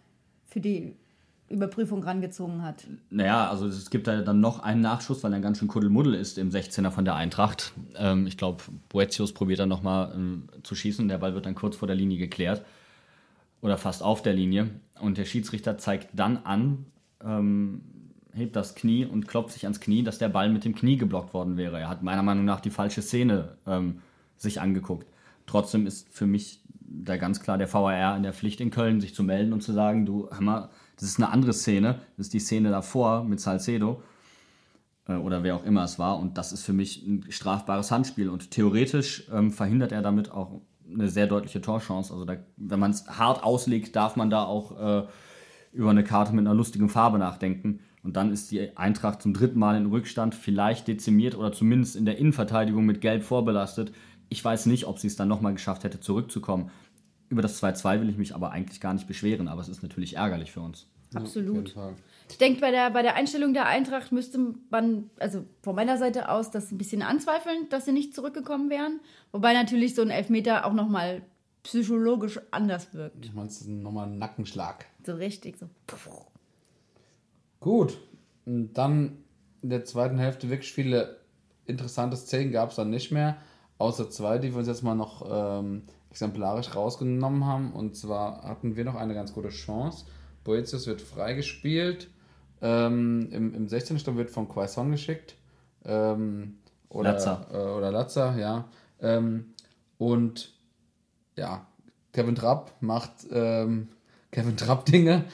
[0.46, 0.96] für die
[1.48, 2.87] Überprüfung rangezogen hat.
[3.11, 6.38] Naja, also es gibt da dann noch einen Nachschuss, weil er ganz schön Kuddelmuddel ist
[6.38, 7.72] im 16er von der Eintracht.
[7.96, 11.08] Ähm, ich glaube, Boetius probiert dann nochmal ähm, zu schießen.
[11.08, 12.64] Der Ball wird dann kurz vor der Linie geklärt.
[13.61, 14.70] Oder fast auf der Linie.
[15.00, 16.87] Und der Schiedsrichter zeigt dann an,
[17.24, 17.80] ähm,
[18.32, 21.34] hebt das Knie und klopft sich ans Knie, dass der Ball mit dem Knie geblockt
[21.34, 21.80] worden wäre.
[21.80, 24.00] Er hat meiner Meinung nach die falsche Szene ähm,
[24.37, 25.06] sich angeguckt.
[25.46, 29.14] Trotzdem ist für mich da ganz klar der VAR in der Pflicht in Köln, sich
[29.14, 32.00] zu melden und zu sagen, du, Hammer, das ist eine andere Szene.
[32.16, 34.02] Das ist die Szene davor mit Salcedo
[35.06, 36.18] äh, oder wer auch immer es war.
[36.18, 38.28] Und das ist für mich ein strafbares Handspiel.
[38.28, 40.61] Und theoretisch ähm, verhindert er damit auch
[40.92, 42.12] eine sehr deutliche Torchance.
[42.12, 45.06] Also da, wenn man es hart auslegt, darf man da auch äh,
[45.72, 47.80] über eine Karte mit einer lustigen Farbe nachdenken.
[48.02, 52.06] Und dann ist die Eintracht zum dritten Mal in Rückstand, vielleicht dezimiert oder zumindest in
[52.06, 53.92] der Innenverteidigung mit Gelb vorbelastet.
[54.30, 56.70] Ich weiß nicht, ob sie es dann nochmal geschafft hätte, zurückzukommen.
[57.28, 60.16] Über das 2-2 will ich mich aber eigentlich gar nicht beschweren, aber es ist natürlich
[60.16, 60.86] ärgerlich für uns.
[61.14, 61.74] Absolut.
[62.28, 66.28] Ich denke, bei der, bei der Einstellung der Eintracht müsste man, also von meiner Seite
[66.28, 69.00] aus, das ein bisschen anzweifeln, dass sie nicht zurückgekommen wären.
[69.32, 71.22] Wobei natürlich so ein Elfmeter auch nochmal
[71.62, 73.24] psychologisch anders wirkt.
[73.24, 74.86] Ich meine, es ist nochmal ein Nackenschlag.
[75.04, 75.68] So richtig, so.
[77.60, 77.98] Gut.
[78.44, 79.24] Und dann
[79.62, 81.18] in der zweiten Hälfte wirklich viele
[81.66, 83.38] interessante Szenen gab es dann nicht mehr.
[83.78, 85.26] Außer zwei, die wir uns jetzt mal noch
[85.60, 85.82] ähm,
[86.18, 87.72] exemplarisch rausgenommen haben.
[87.72, 90.07] Und zwar hatten wir noch eine ganz gute Chance.
[90.42, 92.11] Boetius wird freigespielt.
[92.61, 94.00] Ähm, im, Im 16.
[94.00, 95.37] Sturm wird von Quaison geschickt.
[95.85, 97.46] Ähm, oder Latza.
[97.52, 98.64] Äh, oder Latza, ja.
[99.00, 99.54] Ähm,
[99.96, 100.54] und
[101.37, 101.64] ja,
[102.12, 103.90] Kevin Trapp macht ähm,
[104.33, 105.24] Kevin Trapp Dinge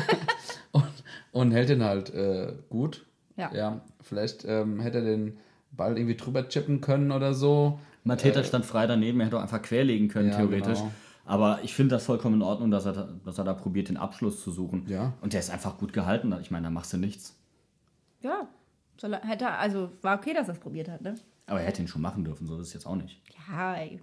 [0.72, 0.84] und,
[1.32, 3.06] und, hält den halt äh, gut.
[3.38, 3.50] Ja.
[3.54, 5.38] ja vielleicht ähm, hätte er den
[5.70, 7.78] Ball irgendwie drüber chippen können oder so.
[8.04, 10.78] Mateta äh, stand frei daneben, er hätte auch einfach querlegen können, ja, theoretisch.
[10.78, 10.92] Genau.
[11.26, 14.42] Aber ich finde das vollkommen in Ordnung, dass er, dass er da probiert, den Abschluss
[14.42, 14.84] zu suchen.
[14.88, 15.12] Ja.
[15.20, 16.34] Und der ist einfach gut gehalten.
[16.40, 17.36] Ich meine, da machst du nichts.
[18.22, 18.48] Ja,
[19.22, 21.14] hätte also war okay, dass er es probiert hat, ne?
[21.46, 23.20] Aber er hätte ihn schon machen dürfen, so ist es jetzt auch nicht.
[23.48, 24.00] Ja, ey.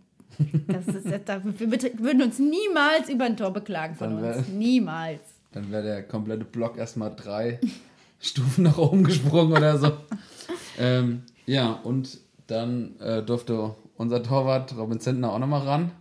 [0.68, 4.48] Das ist, das, wir würden uns niemals über ein Tor beklagen von wär, uns.
[4.50, 5.22] Niemals.
[5.52, 7.60] Dann wäre der komplette Block erstmal drei
[8.20, 9.94] Stufen nach oben gesprungen oder so.
[10.80, 15.92] ähm, ja, und dann äh, durfte unser Torwart Robin Zentner auch nochmal ran.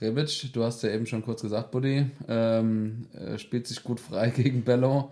[0.00, 4.30] Rebic, du hast ja eben schon kurz gesagt, Buddy, ähm, äh, spielt sich gut frei
[4.36, 5.10] gegen Bello.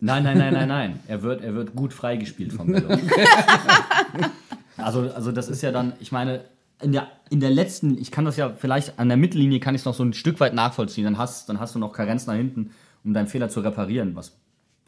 [0.00, 1.00] Nein, nein, nein, nein, nein.
[1.08, 2.88] Er wird, er wird gut freigespielt von Bello.
[4.76, 6.44] also, also das ist ja dann, ich meine,
[6.80, 9.80] in der, in der letzten, ich kann das ja vielleicht an der Mittellinie kann ich
[9.80, 11.04] es noch so ein Stück weit nachvollziehen.
[11.04, 12.70] Dann hast, dann hast du noch Karenz nach hinten,
[13.02, 14.36] um deinen Fehler zu reparieren, was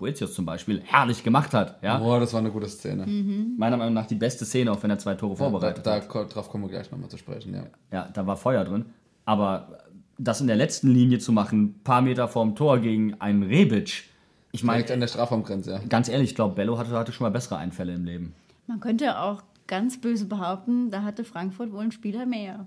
[0.01, 1.81] Boetius zum Beispiel herrlich gemacht hat.
[1.83, 1.99] Ja?
[1.99, 3.07] Boah, das war eine gute Szene.
[3.07, 3.55] Mhm.
[3.57, 6.13] Meiner Meinung nach die beste Szene, auch wenn er zwei Tore ja, vorbereitet da, hat.
[6.13, 7.67] Darauf kommen wir gleich nochmal zu sprechen, ja.
[7.93, 8.87] Ja, da war Feuer drin.
[9.25, 9.79] Aber
[10.19, 14.05] das in der letzten Linie zu machen, paar Meter vorm Tor gegen einen Rebic,
[14.53, 14.79] ich meine.
[14.79, 15.81] Direkt an der Strafraumgrenze, ja.
[15.89, 18.35] Ganz ehrlich, ich glaube, Bello hatte, hatte schon mal bessere Einfälle im Leben.
[18.67, 22.67] Man könnte auch ganz böse behaupten, da hatte Frankfurt wohl einen Spieler mehr.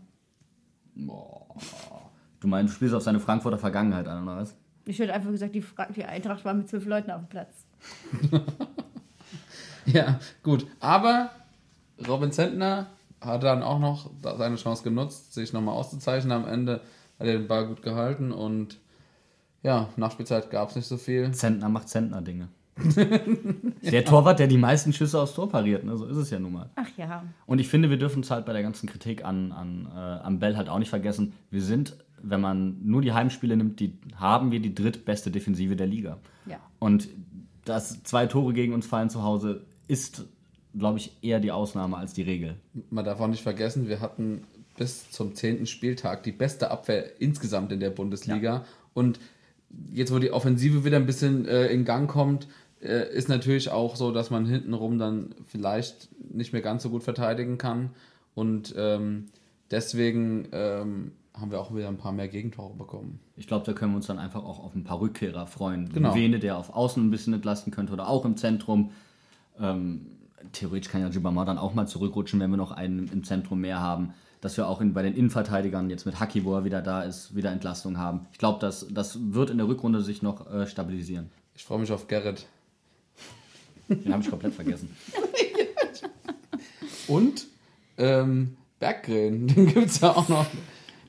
[0.95, 1.43] Boah.
[2.39, 4.55] Du meinst, du spielst auf seine Frankfurter Vergangenheit an, oder was?
[4.85, 5.63] Ich hätte einfach gesagt, die,
[5.95, 7.65] die Eintracht war mit zwölf Leuten auf dem Platz.
[9.85, 10.67] ja, gut.
[10.79, 11.31] Aber
[12.07, 12.87] Robin Zentner
[13.21, 16.31] hat dann auch noch seine Chance genutzt, sich nochmal auszuzeichnen.
[16.31, 16.81] Am Ende
[17.19, 18.79] hat er den Ball gut gehalten und
[19.61, 21.31] ja, Nachspielzeit gab es nicht so viel.
[21.31, 22.49] Zentner macht Zentner-Dinge.
[23.83, 25.95] der Torwart, der die meisten Schüsse aufs Tor pariert, ne?
[25.95, 26.69] so ist es ja nun mal.
[26.75, 27.23] Ach ja.
[27.45, 30.39] Und ich finde, wir dürfen es halt bei der ganzen Kritik an, an, äh, am
[30.39, 31.33] Bell halt auch nicht vergessen.
[31.51, 35.87] Wir sind, wenn man nur die Heimspiele nimmt, die, haben wir die drittbeste Defensive der
[35.87, 36.17] Liga.
[36.45, 36.57] Ja.
[36.79, 37.09] Und
[37.65, 40.25] dass zwei Tore gegen uns fallen zu Hause, ist,
[40.77, 42.55] glaube ich, eher die Ausnahme als die Regel.
[42.89, 44.43] Man darf auch nicht vergessen, wir hatten
[44.77, 48.53] bis zum zehnten Spieltag die beste Abwehr insgesamt in der Bundesliga.
[48.53, 48.65] Ja.
[48.93, 49.19] Und
[49.91, 52.47] jetzt, wo die Offensive wieder ein bisschen äh, in Gang kommt,
[52.81, 57.03] äh, ist natürlich auch so, dass man hintenrum dann vielleicht nicht mehr ganz so gut
[57.03, 57.91] verteidigen kann.
[58.33, 59.27] Und ähm,
[59.69, 63.19] deswegen ähm, haben wir auch wieder ein paar mehr Gegentore bekommen.
[63.35, 65.89] Ich glaube, da können wir uns dann einfach auch auf ein paar Rückkehrer freuen.
[65.89, 66.13] Genau.
[66.13, 68.91] Vene, der auf Außen ein bisschen entlasten könnte oder auch im Zentrum.
[69.59, 70.05] Ähm,
[70.51, 73.79] theoretisch kann ja Jibama dann auch mal zurückrutschen, wenn wir noch einen im Zentrum mehr
[73.79, 74.13] haben.
[74.41, 77.33] Dass wir auch in, bei den Innenverteidigern jetzt mit Haki, wo er wieder da ist,
[77.33, 78.27] wieder Entlastung haben.
[78.33, 81.31] Ich glaube, das, das wird in der Rückrunde sich noch äh, stabilisieren.
[81.55, 82.45] Ich freue mich auf Gerrit.
[83.87, 84.95] Den habe ich komplett vergessen.
[87.07, 87.47] Und
[87.97, 90.45] ähm, Berggren, den gibt es ja auch noch.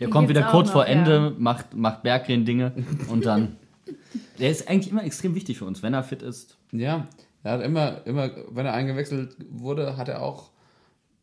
[0.00, 1.33] Der den kommt wieder kurz noch, vor Ende, ja.
[1.38, 2.72] macht, macht Berggren Dinge
[3.09, 3.57] und dann.
[4.38, 6.57] Der ist eigentlich immer extrem wichtig für uns, wenn er fit ist.
[6.72, 7.07] Ja,
[7.42, 10.50] er hat immer, immer, wenn er eingewechselt wurde, hat er auch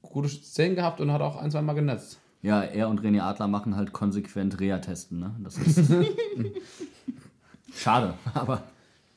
[0.01, 2.19] gute Szenen gehabt und hat auch ein, zwei Mal genetzt.
[2.41, 5.35] Ja, er und René Adler machen halt konsequent Reha-Testen, ne?
[5.43, 5.91] Das ist.
[7.75, 8.63] Schade, aber.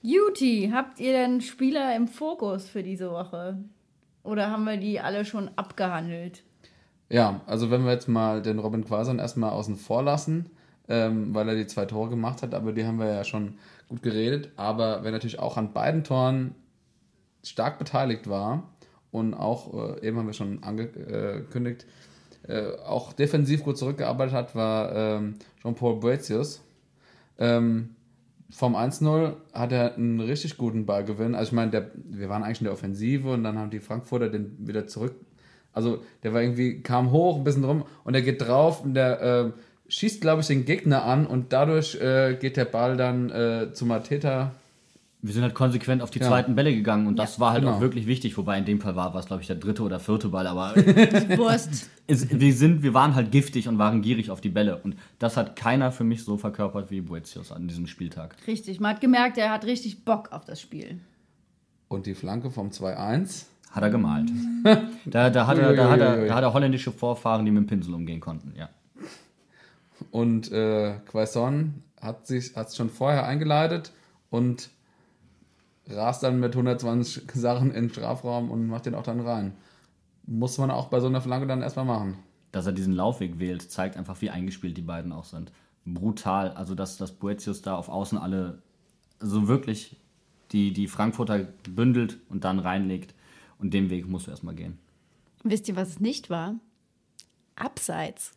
[0.02, 3.58] Juti, habt ihr denn Spieler im Fokus für diese Woche?
[4.22, 6.42] Oder haben wir die alle schon abgehandelt?
[7.14, 10.50] Ja, also wenn wir jetzt mal den Robin Quason erstmal außen vor lassen,
[10.88, 13.54] ähm, weil er die zwei Tore gemacht hat, aber die haben wir ja schon
[13.88, 14.50] gut geredet.
[14.56, 16.56] Aber wer natürlich auch an beiden Toren
[17.44, 18.64] stark beteiligt war
[19.12, 21.86] und auch, äh, eben haben wir schon angekündigt,
[22.48, 26.62] äh, auch defensiv gut zurückgearbeitet hat, war ähm, Jean-Paul Boetius.
[27.38, 27.90] Ähm,
[28.50, 31.36] vom 1-0 hat er einen richtig guten Ballgewinn.
[31.36, 34.66] Also ich meine, wir waren eigentlich in der Offensive und dann haben die Frankfurter den
[34.66, 35.14] wieder zurück.
[35.74, 39.20] Also der war irgendwie, kam hoch, ein bisschen rum und er geht drauf und der
[39.20, 39.50] äh,
[39.88, 43.84] schießt, glaube ich, den Gegner an und dadurch äh, geht der Ball dann äh, zu
[43.84, 44.52] Mateta
[45.24, 46.28] wir sind halt konsequent auf die Ja.
[46.28, 47.76] zweiten Bälle gegangen und das war halt genau.
[47.76, 48.36] auch wirklich wichtig.
[48.36, 50.76] Wobei in dem Fall war, es, glaube ich, der dritte oder vierte Ball, aber
[51.38, 51.88] Wurst.
[52.06, 54.76] es, wir, sind, wir waren halt giftig und waren gierig auf die Bälle.
[54.76, 58.36] Und das hat keiner für mich so verkörpert wie Boetius an diesem Spieltag.
[58.46, 61.00] Richtig, man hat gemerkt, er hat richtig Bock auf das Spiel.
[61.88, 63.46] Und die Flanke vom 2-1.
[63.74, 64.30] Hat er gemalt.
[65.04, 67.66] da, da, hat er, da, hat er, da hat er holländische Vorfahren, die mit dem
[67.66, 68.68] Pinsel umgehen konnten, ja.
[70.12, 73.92] Und äh, Quaison hat sich hat schon vorher eingeleitet
[74.30, 74.70] und
[75.88, 79.54] rast dann mit 120 Sachen in den Strafraum und macht den auch dann rein.
[80.26, 82.18] Muss man auch bei so einer Flanke dann erstmal machen.
[82.52, 85.50] Dass er diesen Laufweg wählt, zeigt einfach, wie eingespielt die beiden auch sind.
[85.84, 86.52] Brutal.
[86.52, 88.62] Also, dass, dass Boetius da auf Außen alle,
[89.20, 89.96] also wirklich
[90.52, 93.14] die, die Frankfurter bündelt und dann reinlegt.
[93.64, 94.78] Und den Weg musst du erstmal gehen.
[95.42, 96.56] Wisst ihr, was es nicht war?
[97.56, 98.32] Abseits.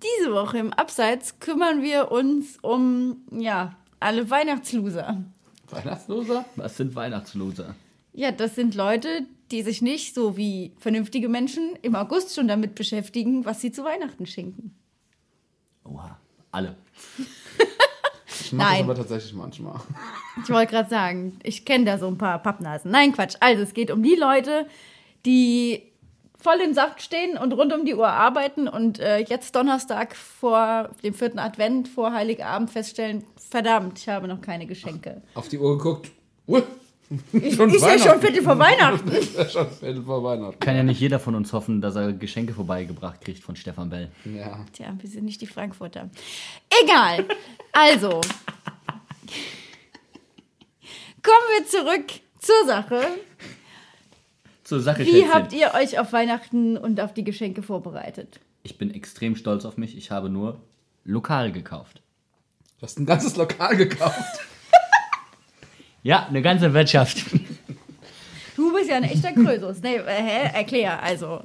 [0.00, 5.24] Diese Woche im Abseits kümmern wir uns um, ja, alle Weihnachtsloser.
[5.70, 6.44] Weihnachtsloser?
[6.54, 7.74] Was sind Weihnachtsloser?
[8.12, 12.76] Ja, das sind Leute, die sich nicht so wie vernünftige Menschen im August schon damit
[12.76, 14.72] beschäftigen, was sie zu Weihnachten schenken.
[15.82, 16.16] Oha,
[16.52, 16.76] alle.
[18.40, 19.80] Ich mache das aber tatsächlich manchmal.
[20.42, 22.90] Ich wollte gerade sagen, ich kenne da so ein paar Pappnasen.
[22.90, 23.36] Nein, Quatsch.
[23.38, 24.66] Also es geht um die Leute,
[25.24, 25.82] die
[26.44, 30.90] voll im Saft stehen und rund um die Uhr arbeiten und äh, jetzt Donnerstag vor
[31.02, 35.22] dem vierten Advent, vor Heiligabend feststellen, verdammt, ich habe noch keine Geschenke.
[35.34, 36.10] Auf die Uhr geguckt.
[36.46, 36.60] Uh,
[37.32, 38.20] Ich, Schon ist ja schon.
[38.20, 39.08] Viertel vor Weihnachten.
[39.10, 40.58] ist ja schon Viertel vor Weihnachten.
[40.58, 44.10] Kann ja nicht jeder von uns hoffen, dass er Geschenke vorbeigebracht kriegt von Stefan Bell.
[44.24, 44.64] Ja.
[44.72, 46.08] Tja, wir sind nicht die Frankfurter.
[46.82, 47.26] Egal.
[47.72, 48.20] Also.
[51.22, 52.04] Kommen wir zurück
[52.40, 53.02] zur Sache.
[54.62, 55.32] Zur Sache, Wie Schätzchen.
[55.34, 58.40] habt ihr euch auf Weihnachten und auf die Geschenke vorbereitet?
[58.62, 59.96] Ich bin extrem stolz auf mich.
[59.96, 60.60] Ich habe nur
[61.04, 62.00] lokal gekauft.
[62.78, 64.40] Du hast ein ganzes Lokal gekauft.
[66.04, 67.24] Ja, eine ganze Wirtschaft.
[68.56, 69.82] Du bist ja ein echter Krösus.
[69.82, 70.50] Nee, äh, hä?
[70.54, 71.42] Erklär, also.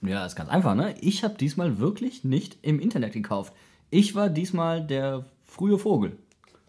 [0.00, 0.94] Ja, ist ganz einfach, ne?
[1.00, 3.52] Ich habe diesmal wirklich nicht im Internet gekauft.
[3.90, 6.16] Ich war diesmal der frühe Vogel.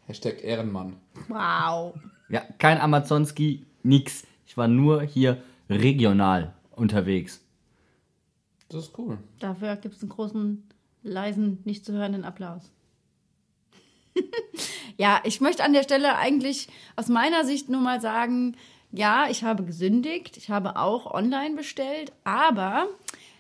[0.08, 0.97] Hashtag Ehrenmann.
[1.30, 1.93] Wow.
[2.30, 4.26] Ja, kein Amazonski, nix.
[4.47, 7.41] Ich war nur hier regional unterwegs.
[8.69, 9.19] Das ist cool.
[9.39, 10.63] Dafür gibt es einen großen,
[11.04, 12.71] leisen, nicht zu hörenden Applaus.
[14.98, 18.56] ja, ich möchte an der Stelle eigentlich aus meiner Sicht nur mal sagen,
[18.92, 22.88] ja, ich habe gesündigt, ich habe auch online bestellt, aber,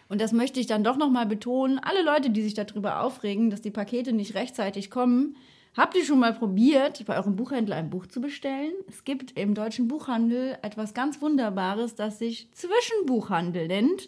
[0.09, 3.61] und das möchte ich dann doch nochmal betonen, alle Leute, die sich darüber aufregen, dass
[3.61, 5.35] die Pakete nicht rechtzeitig kommen,
[5.75, 8.73] habt ihr schon mal probiert, bei eurem Buchhändler ein Buch zu bestellen?
[8.87, 14.07] Es gibt im deutschen Buchhandel etwas ganz Wunderbares, das sich Zwischenbuchhandel nennt.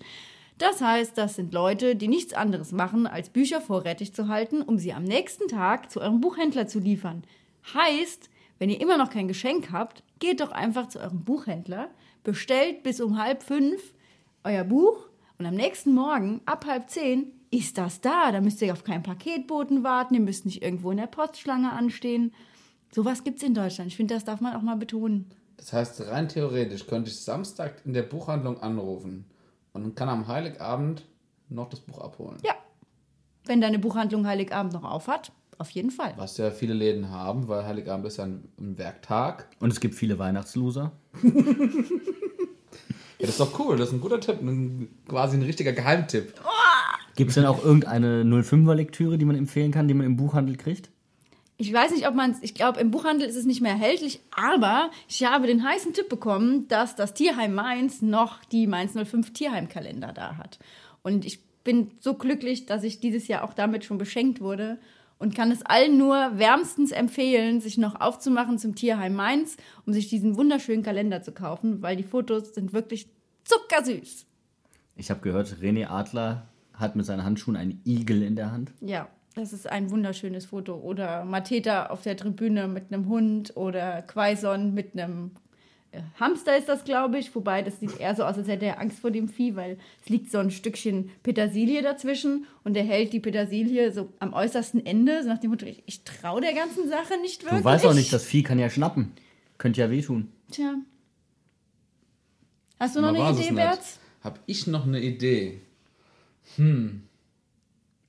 [0.58, 4.78] Das heißt, das sind Leute, die nichts anderes machen, als Bücher vorrätig zu halten, um
[4.78, 7.24] sie am nächsten Tag zu eurem Buchhändler zu liefern.
[7.74, 11.89] Heißt, wenn ihr immer noch kein Geschenk habt, geht doch einfach zu eurem Buchhändler,
[12.24, 13.94] bestellt bis um halb fünf
[14.46, 18.32] euer Buch und am nächsten Morgen ab halb zehn ist das da.
[18.32, 22.34] Da müsst ihr auf keinen Paketboten warten, ihr müsst nicht irgendwo in der Postschlange anstehen.
[22.94, 23.89] Sowas gibt's in Deutschland.
[23.89, 25.30] Ich finde, das darf man auch mal betonen.
[25.58, 29.26] Das heißt, rein theoretisch könnte ich Samstag in der Buchhandlung anrufen
[29.84, 31.06] und kann am Heiligabend
[31.50, 32.38] noch das Buch abholen.
[32.44, 32.54] Ja.
[33.46, 36.14] Wenn deine Buchhandlung Heiligabend noch auf hat, auf jeden Fall.
[36.18, 39.48] Was ja viele Läden haben, weil Heiligabend ist ja ein, ein Werktag.
[39.60, 40.92] Und es gibt viele Weihnachtsloser.
[43.18, 46.34] Ja, das ist doch cool, das ist ein guter Tipp, ein, quasi ein richtiger Geheimtipp.
[47.16, 50.90] Gibt es denn auch irgendeine 05er-Lektüre, die man empfehlen kann, die man im Buchhandel kriegt?
[51.58, 54.91] Ich weiß nicht, ob man ich glaube, im Buchhandel ist es nicht mehr erhältlich, aber
[55.08, 60.12] ich habe den heißen Tipp bekommen, dass das Tierheim Mainz noch die Mainz 05 Tierheimkalender
[60.12, 60.60] da hat.
[61.02, 64.80] Und ich bin so glücklich, dass ich dieses Jahr auch damit schon beschenkt wurde
[65.18, 70.10] und kann es allen nur wärmstens empfehlen, sich noch aufzumachen zum Tierheim Mainz, um sich
[70.10, 73.08] diesen wunderschönen Kalender zu kaufen, weil die Fotos sind wirklich
[73.46, 74.26] zuckersüß.
[74.98, 78.74] Ich habe gehört, René Adler hat mit seinen Handschuhen einen Igel in der Hand.
[78.82, 80.76] Ja, das ist ein wunderschönes Foto.
[80.76, 85.32] Oder Mateta auf der Tribüne mit einem Hund oder Quaison mit einem
[85.91, 87.36] äh, Hamster ist das, glaube ich.
[87.36, 90.10] Wobei, das sieht eher so aus, als hätte er Angst vor dem Vieh, weil es
[90.10, 95.21] liegt so ein Stückchen Petersilie dazwischen und er hält die Petersilie so am äußersten Ende,
[95.21, 97.62] so nach dem Motto, ich, ich traue der ganzen Sache nicht wirklich.
[97.62, 99.12] Du weißt auch nicht, das Vieh kann ja schnappen.
[99.58, 100.30] Könnte ja wehtun.
[100.52, 100.76] Tja.
[102.80, 103.54] Hast du noch Man eine Idee.
[103.54, 104.00] Berz?
[104.24, 105.62] Hab ich noch eine Idee?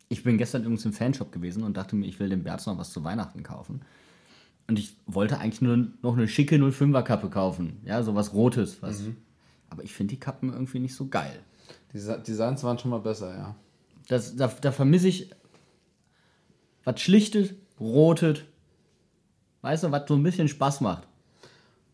[0.09, 2.79] Ich bin gestern übrigens im Fanshop gewesen und dachte mir, ich will dem Berz noch
[2.79, 3.83] was zu Weihnachten kaufen.
[4.69, 7.81] Und ich wollte eigentlich nur noch eine schicke 05er Kappe kaufen.
[7.85, 8.83] Ja, sowas Rotes.
[8.83, 9.03] Was.
[9.71, 11.41] Aber ich finde die Kappen irgendwie nicht so geil.
[11.93, 13.57] Die Designs waren schon mal besser, ja.
[14.09, 15.31] Das, da, da vermisse ich
[16.85, 18.45] was Schlichtes, rotet.
[19.63, 21.09] Weißt du, was so ein bisschen Spaß macht?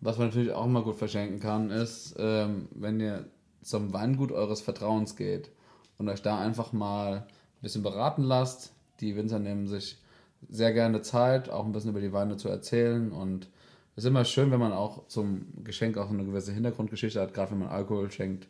[0.00, 3.26] Was man natürlich auch immer gut verschenken kann, ist, ähm, wenn ihr
[3.62, 5.50] zum Weingut eures Vertrauens geht
[5.96, 7.26] und euch da einfach mal
[7.62, 8.72] ein bisschen beraten lasst.
[9.00, 9.96] Die Winzer nehmen sich
[10.50, 13.46] sehr gerne Zeit, auch ein bisschen über die Weine zu erzählen und
[13.94, 17.52] es ist immer schön, wenn man auch zum Geschenk auch eine gewisse Hintergrundgeschichte hat, gerade
[17.52, 18.48] wenn man Alkohol schenkt.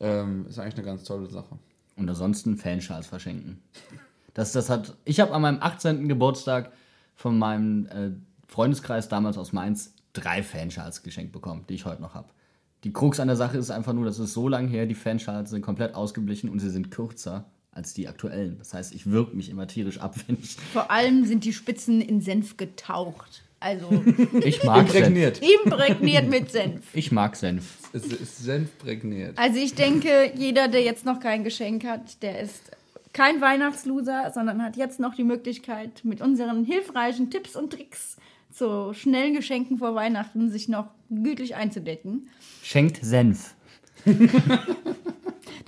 [0.00, 1.58] Ähm, ist eigentlich eine ganz tolle Sache.
[1.96, 3.60] Und ansonsten Fanschals verschenken.
[4.34, 6.08] Das, das hat, ich habe an meinem 18.
[6.08, 6.70] Geburtstag
[7.16, 8.10] von meinem äh,
[8.46, 12.28] Freundeskreis damals aus Mainz drei Fanschals geschenkt bekommen, die ich heute noch habe.
[12.84, 15.50] Die Krux an der Sache ist einfach nur, dass es so lange her, die Fanschals
[15.50, 17.46] sind komplett ausgeblichen und sie sind kürzer
[17.78, 18.56] als die aktuellen.
[18.58, 20.56] Das heißt, ich wirke mich immer tierisch ab, wenn ich.
[20.72, 23.42] Vor allem sind die Spitzen in Senf getaucht.
[23.60, 24.04] Also
[24.44, 25.36] Ich mag Imprägniert.
[25.38, 25.48] Senf.
[25.64, 26.84] imprägniert mit Senf.
[26.92, 27.64] Ich mag Senf.
[27.92, 29.36] Es ist senfprägniert.
[29.36, 32.70] Also ich denke, jeder, der jetzt noch kein Geschenk hat, der ist
[33.12, 38.16] kein Weihnachtsloser, sondern hat jetzt noch die Möglichkeit, mit unseren hilfreichen Tipps und Tricks
[38.52, 42.28] zu schnellen Geschenken vor Weihnachten sich noch gütlich einzudecken.
[42.62, 43.54] Schenkt Senf.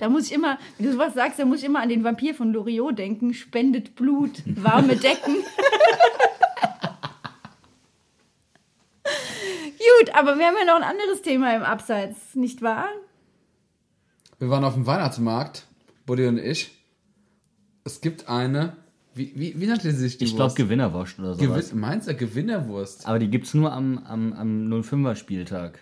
[0.01, 2.33] Da muss ich immer, wenn du sowas sagst, da muss ich immer an den Vampir
[2.33, 3.35] von Loriot denken.
[3.35, 5.35] Spendet Blut, warme Decken.
[9.03, 12.87] Gut, aber wir haben ja noch ein anderes Thema im Abseits, nicht wahr?
[14.39, 15.67] Wir waren auf dem Weihnachtsmarkt,
[16.07, 16.71] Buddy und ich.
[17.83, 18.75] Es gibt eine,
[19.13, 20.55] wie, wie, wie nannte sie sich die Ich glaube Wurst?
[20.55, 21.69] Gewinnerwurst oder sowas.
[21.69, 23.05] Gewin meinst du Gewinnerwurst?
[23.05, 25.77] Aber die gibt es nur am, am, am 05er Spieltag.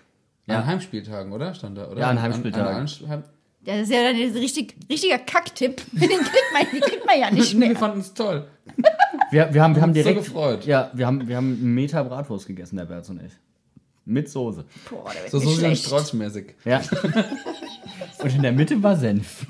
[0.47, 1.53] An Heimspieltagen, oder?
[1.53, 2.01] Stand da, oder?
[2.01, 2.67] Ja, an Heimspieltagen.
[2.67, 3.23] An, an, Heim
[3.65, 5.82] Das ist ja dann ein richtig, richtiger Kacktipp.
[5.91, 7.76] Den kriegt man, den kriegt man ja nicht wir mehr.
[7.78, 8.48] fanden es toll.
[9.32, 10.26] Wir, wir haben, wir haben uns so direkt.
[10.26, 10.65] gefreut.
[10.65, 13.34] Ja, wir haben, wir haben einen Meter Bratwurst gegessen, der Berz und ich.
[14.06, 14.65] Mit Soße.
[14.89, 15.86] Boah, der wird So, mir so wie schlecht.
[15.86, 16.56] Strolchmäßig.
[16.65, 16.82] Ja.
[18.19, 19.45] und in der Mitte war Senf.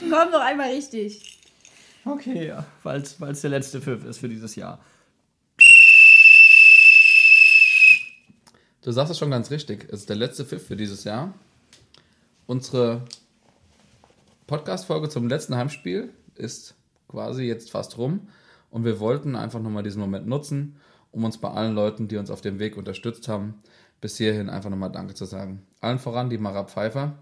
[0.00, 1.38] Komm doch einmal richtig.
[2.04, 2.64] Okay, ja.
[2.82, 4.80] Weil es der letzte Pfiff ist für dieses Jahr.
[8.82, 9.86] Du sagst es schon ganz richtig.
[9.92, 11.32] Es ist der letzte Pfiff für dieses Jahr.
[12.48, 13.02] Unsere
[14.48, 16.74] Podcast-Folge zum letzten Heimspiel ist
[17.06, 18.26] quasi jetzt fast rum.
[18.72, 20.80] Und wir wollten einfach nochmal diesen Moment nutzen,
[21.12, 23.62] um uns bei allen Leuten, die uns auf dem Weg unterstützt haben,
[24.00, 25.62] bis hierhin einfach nochmal Danke zu sagen.
[25.80, 27.16] Allen voran die Mara Pfeiffer,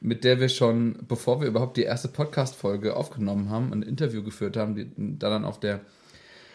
[0.00, 4.56] mit der wir schon, bevor wir überhaupt die erste Podcast-Folge aufgenommen haben, ein Interview geführt
[4.56, 5.80] haben, die da dann auf der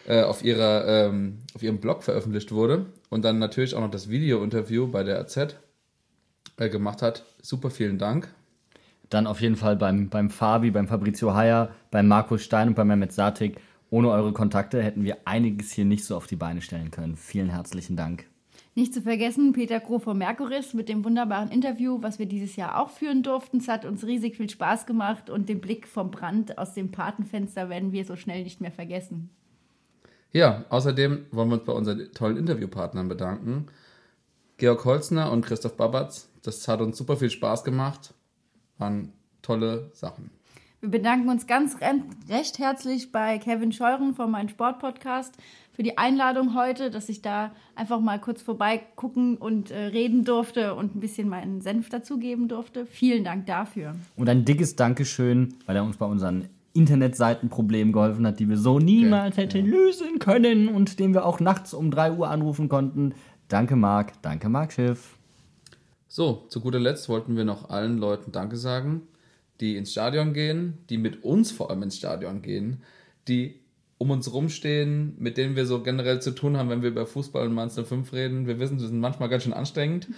[0.06, 4.08] äh, auf, ihrer, ähm, auf ihrem Blog veröffentlicht wurde und dann natürlich auch noch das
[4.08, 5.56] Video-Interview bei der AZ
[6.58, 7.24] äh, gemacht hat.
[7.42, 8.32] Super, vielen Dank.
[9.10, 12.88] Dann auf jeden Fall beim, beim Fabi, beim Fabrizio Heyer, beim Markus Stein und beim
[12.88, 13.56] Mehmet Satik.
[13.90, 17.16] Ohne eure Kontakte hätten wir einiges hier nicht so auf die Beine stellen können.
[17.16, 18.26] Vielen herzlichen Dank.
[18.74, 22.80] Nicht zu vergessen, Peter Kroh von Merkuris mit dem wunderbaren Interview, was wir dieses Jahr
[22.80, 23.58] auch führen durften.
[23.58, 27.68] Es hat uns riesig viel Spaß gemacht und den Blick vom Brand aus dem Patenfenster
[27.68, 29.30] werden wir so schnell nicht mehr vergessen.
[30.34, 33.68] Ja, außerdem wollen wir uns bei unseren tollen Interviewpartnern bedanken.
[34.56, 36.28] Georg Holzner und Christoph Babatz.
[36.42, 38.12] Das hat uns super viel Spaß gemacht.
[38.78, 40.30] Waren tolle Sachen.
[40.80, 45.34] Wir bedanken uns ganz re- recht herzlich bei Kevin Scheuren von meinem Sportpodcast
[45.72, 50.74] für die Einladung heute, dass ich da einfach mal kurz vorbeigucken und äh, reden durfte
[50.74, 52.86] und ein bisschen meinen Senf dazugeben durfte.
[52.86, 53.94] Vielen Dank dafür.
[54.16, 58.78] Und ein dickes Dankeschön, weil er uns bei unseren Internetseitenproblemen geholfen hat, die wir so
[58.78, 63.14] niemals hätten lösen können und den wir auch nachts um 3 Uhr anrufen konnten.
[63.48, 64.20] Danke, Marc.
[64.22, 65.16] Danke, Marc Schiff.
[66.08, 69.02] So, zu guter Letzt wollten wir noch allen Leuten Danke sagen,
[69.60, 72.82] die ins Stadion gehen, die mit uns vor allem ins Stadion gehen,
[73.28, 73.60] die
[73.98, 77.46] um uns rumstehen, mit denen wir so generell zu tun haben, wenn wir über Fußball
[77.46, 78.46] und Mainz 05 reden.
[78.46, 80.08] Wir wissen, sie sind manchmal ganz schön anstrengend.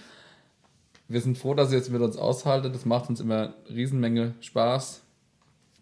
[1.07, 2.75] Wir sind froh, dass ihr jetzt mit uns aushaltet.
[2.75, 5.03] Das macht uns immer eine Riesenmenge Spaß.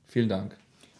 [0.05, 0.55] Vielen Dank.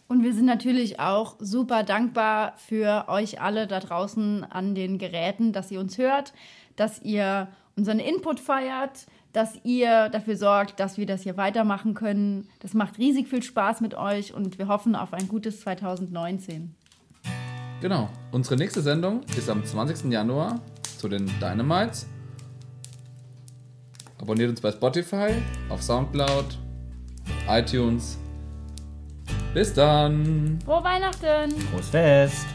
[0.07, 5.51] Und wir sind natürlich auch super dankbar für euch alle da draußen an den Geräten,
[5.51, 6.33] dass ihr uns hört,
[6.75, 12.47] dass ihr unseren Input feiert, dass ihr dafür sorgt, dass wir das hier weitermachen können.
[12.59, 16.75] Das macht riesig viel Spaß mit euch und wir hoffen auf ein gutes 2019.
[17.81, 18.09] Genau.
[18.31, 20.11] Unsere nächste Sendung ist am 20.
[20.11, 20.61] Januar
[20.97, 22.07] zu den Dynamites.
[24.21, 25.33] Abonniert uns bei Spotify,
[25.69, 26.57] auf Soundcloud,
[27.49, 28.17] iTunes.
[29.55, 30.59] Bis dann!
[30.65, 31.55] Frohe Weihnachten!
[31.71, 32.54] Prost Fest!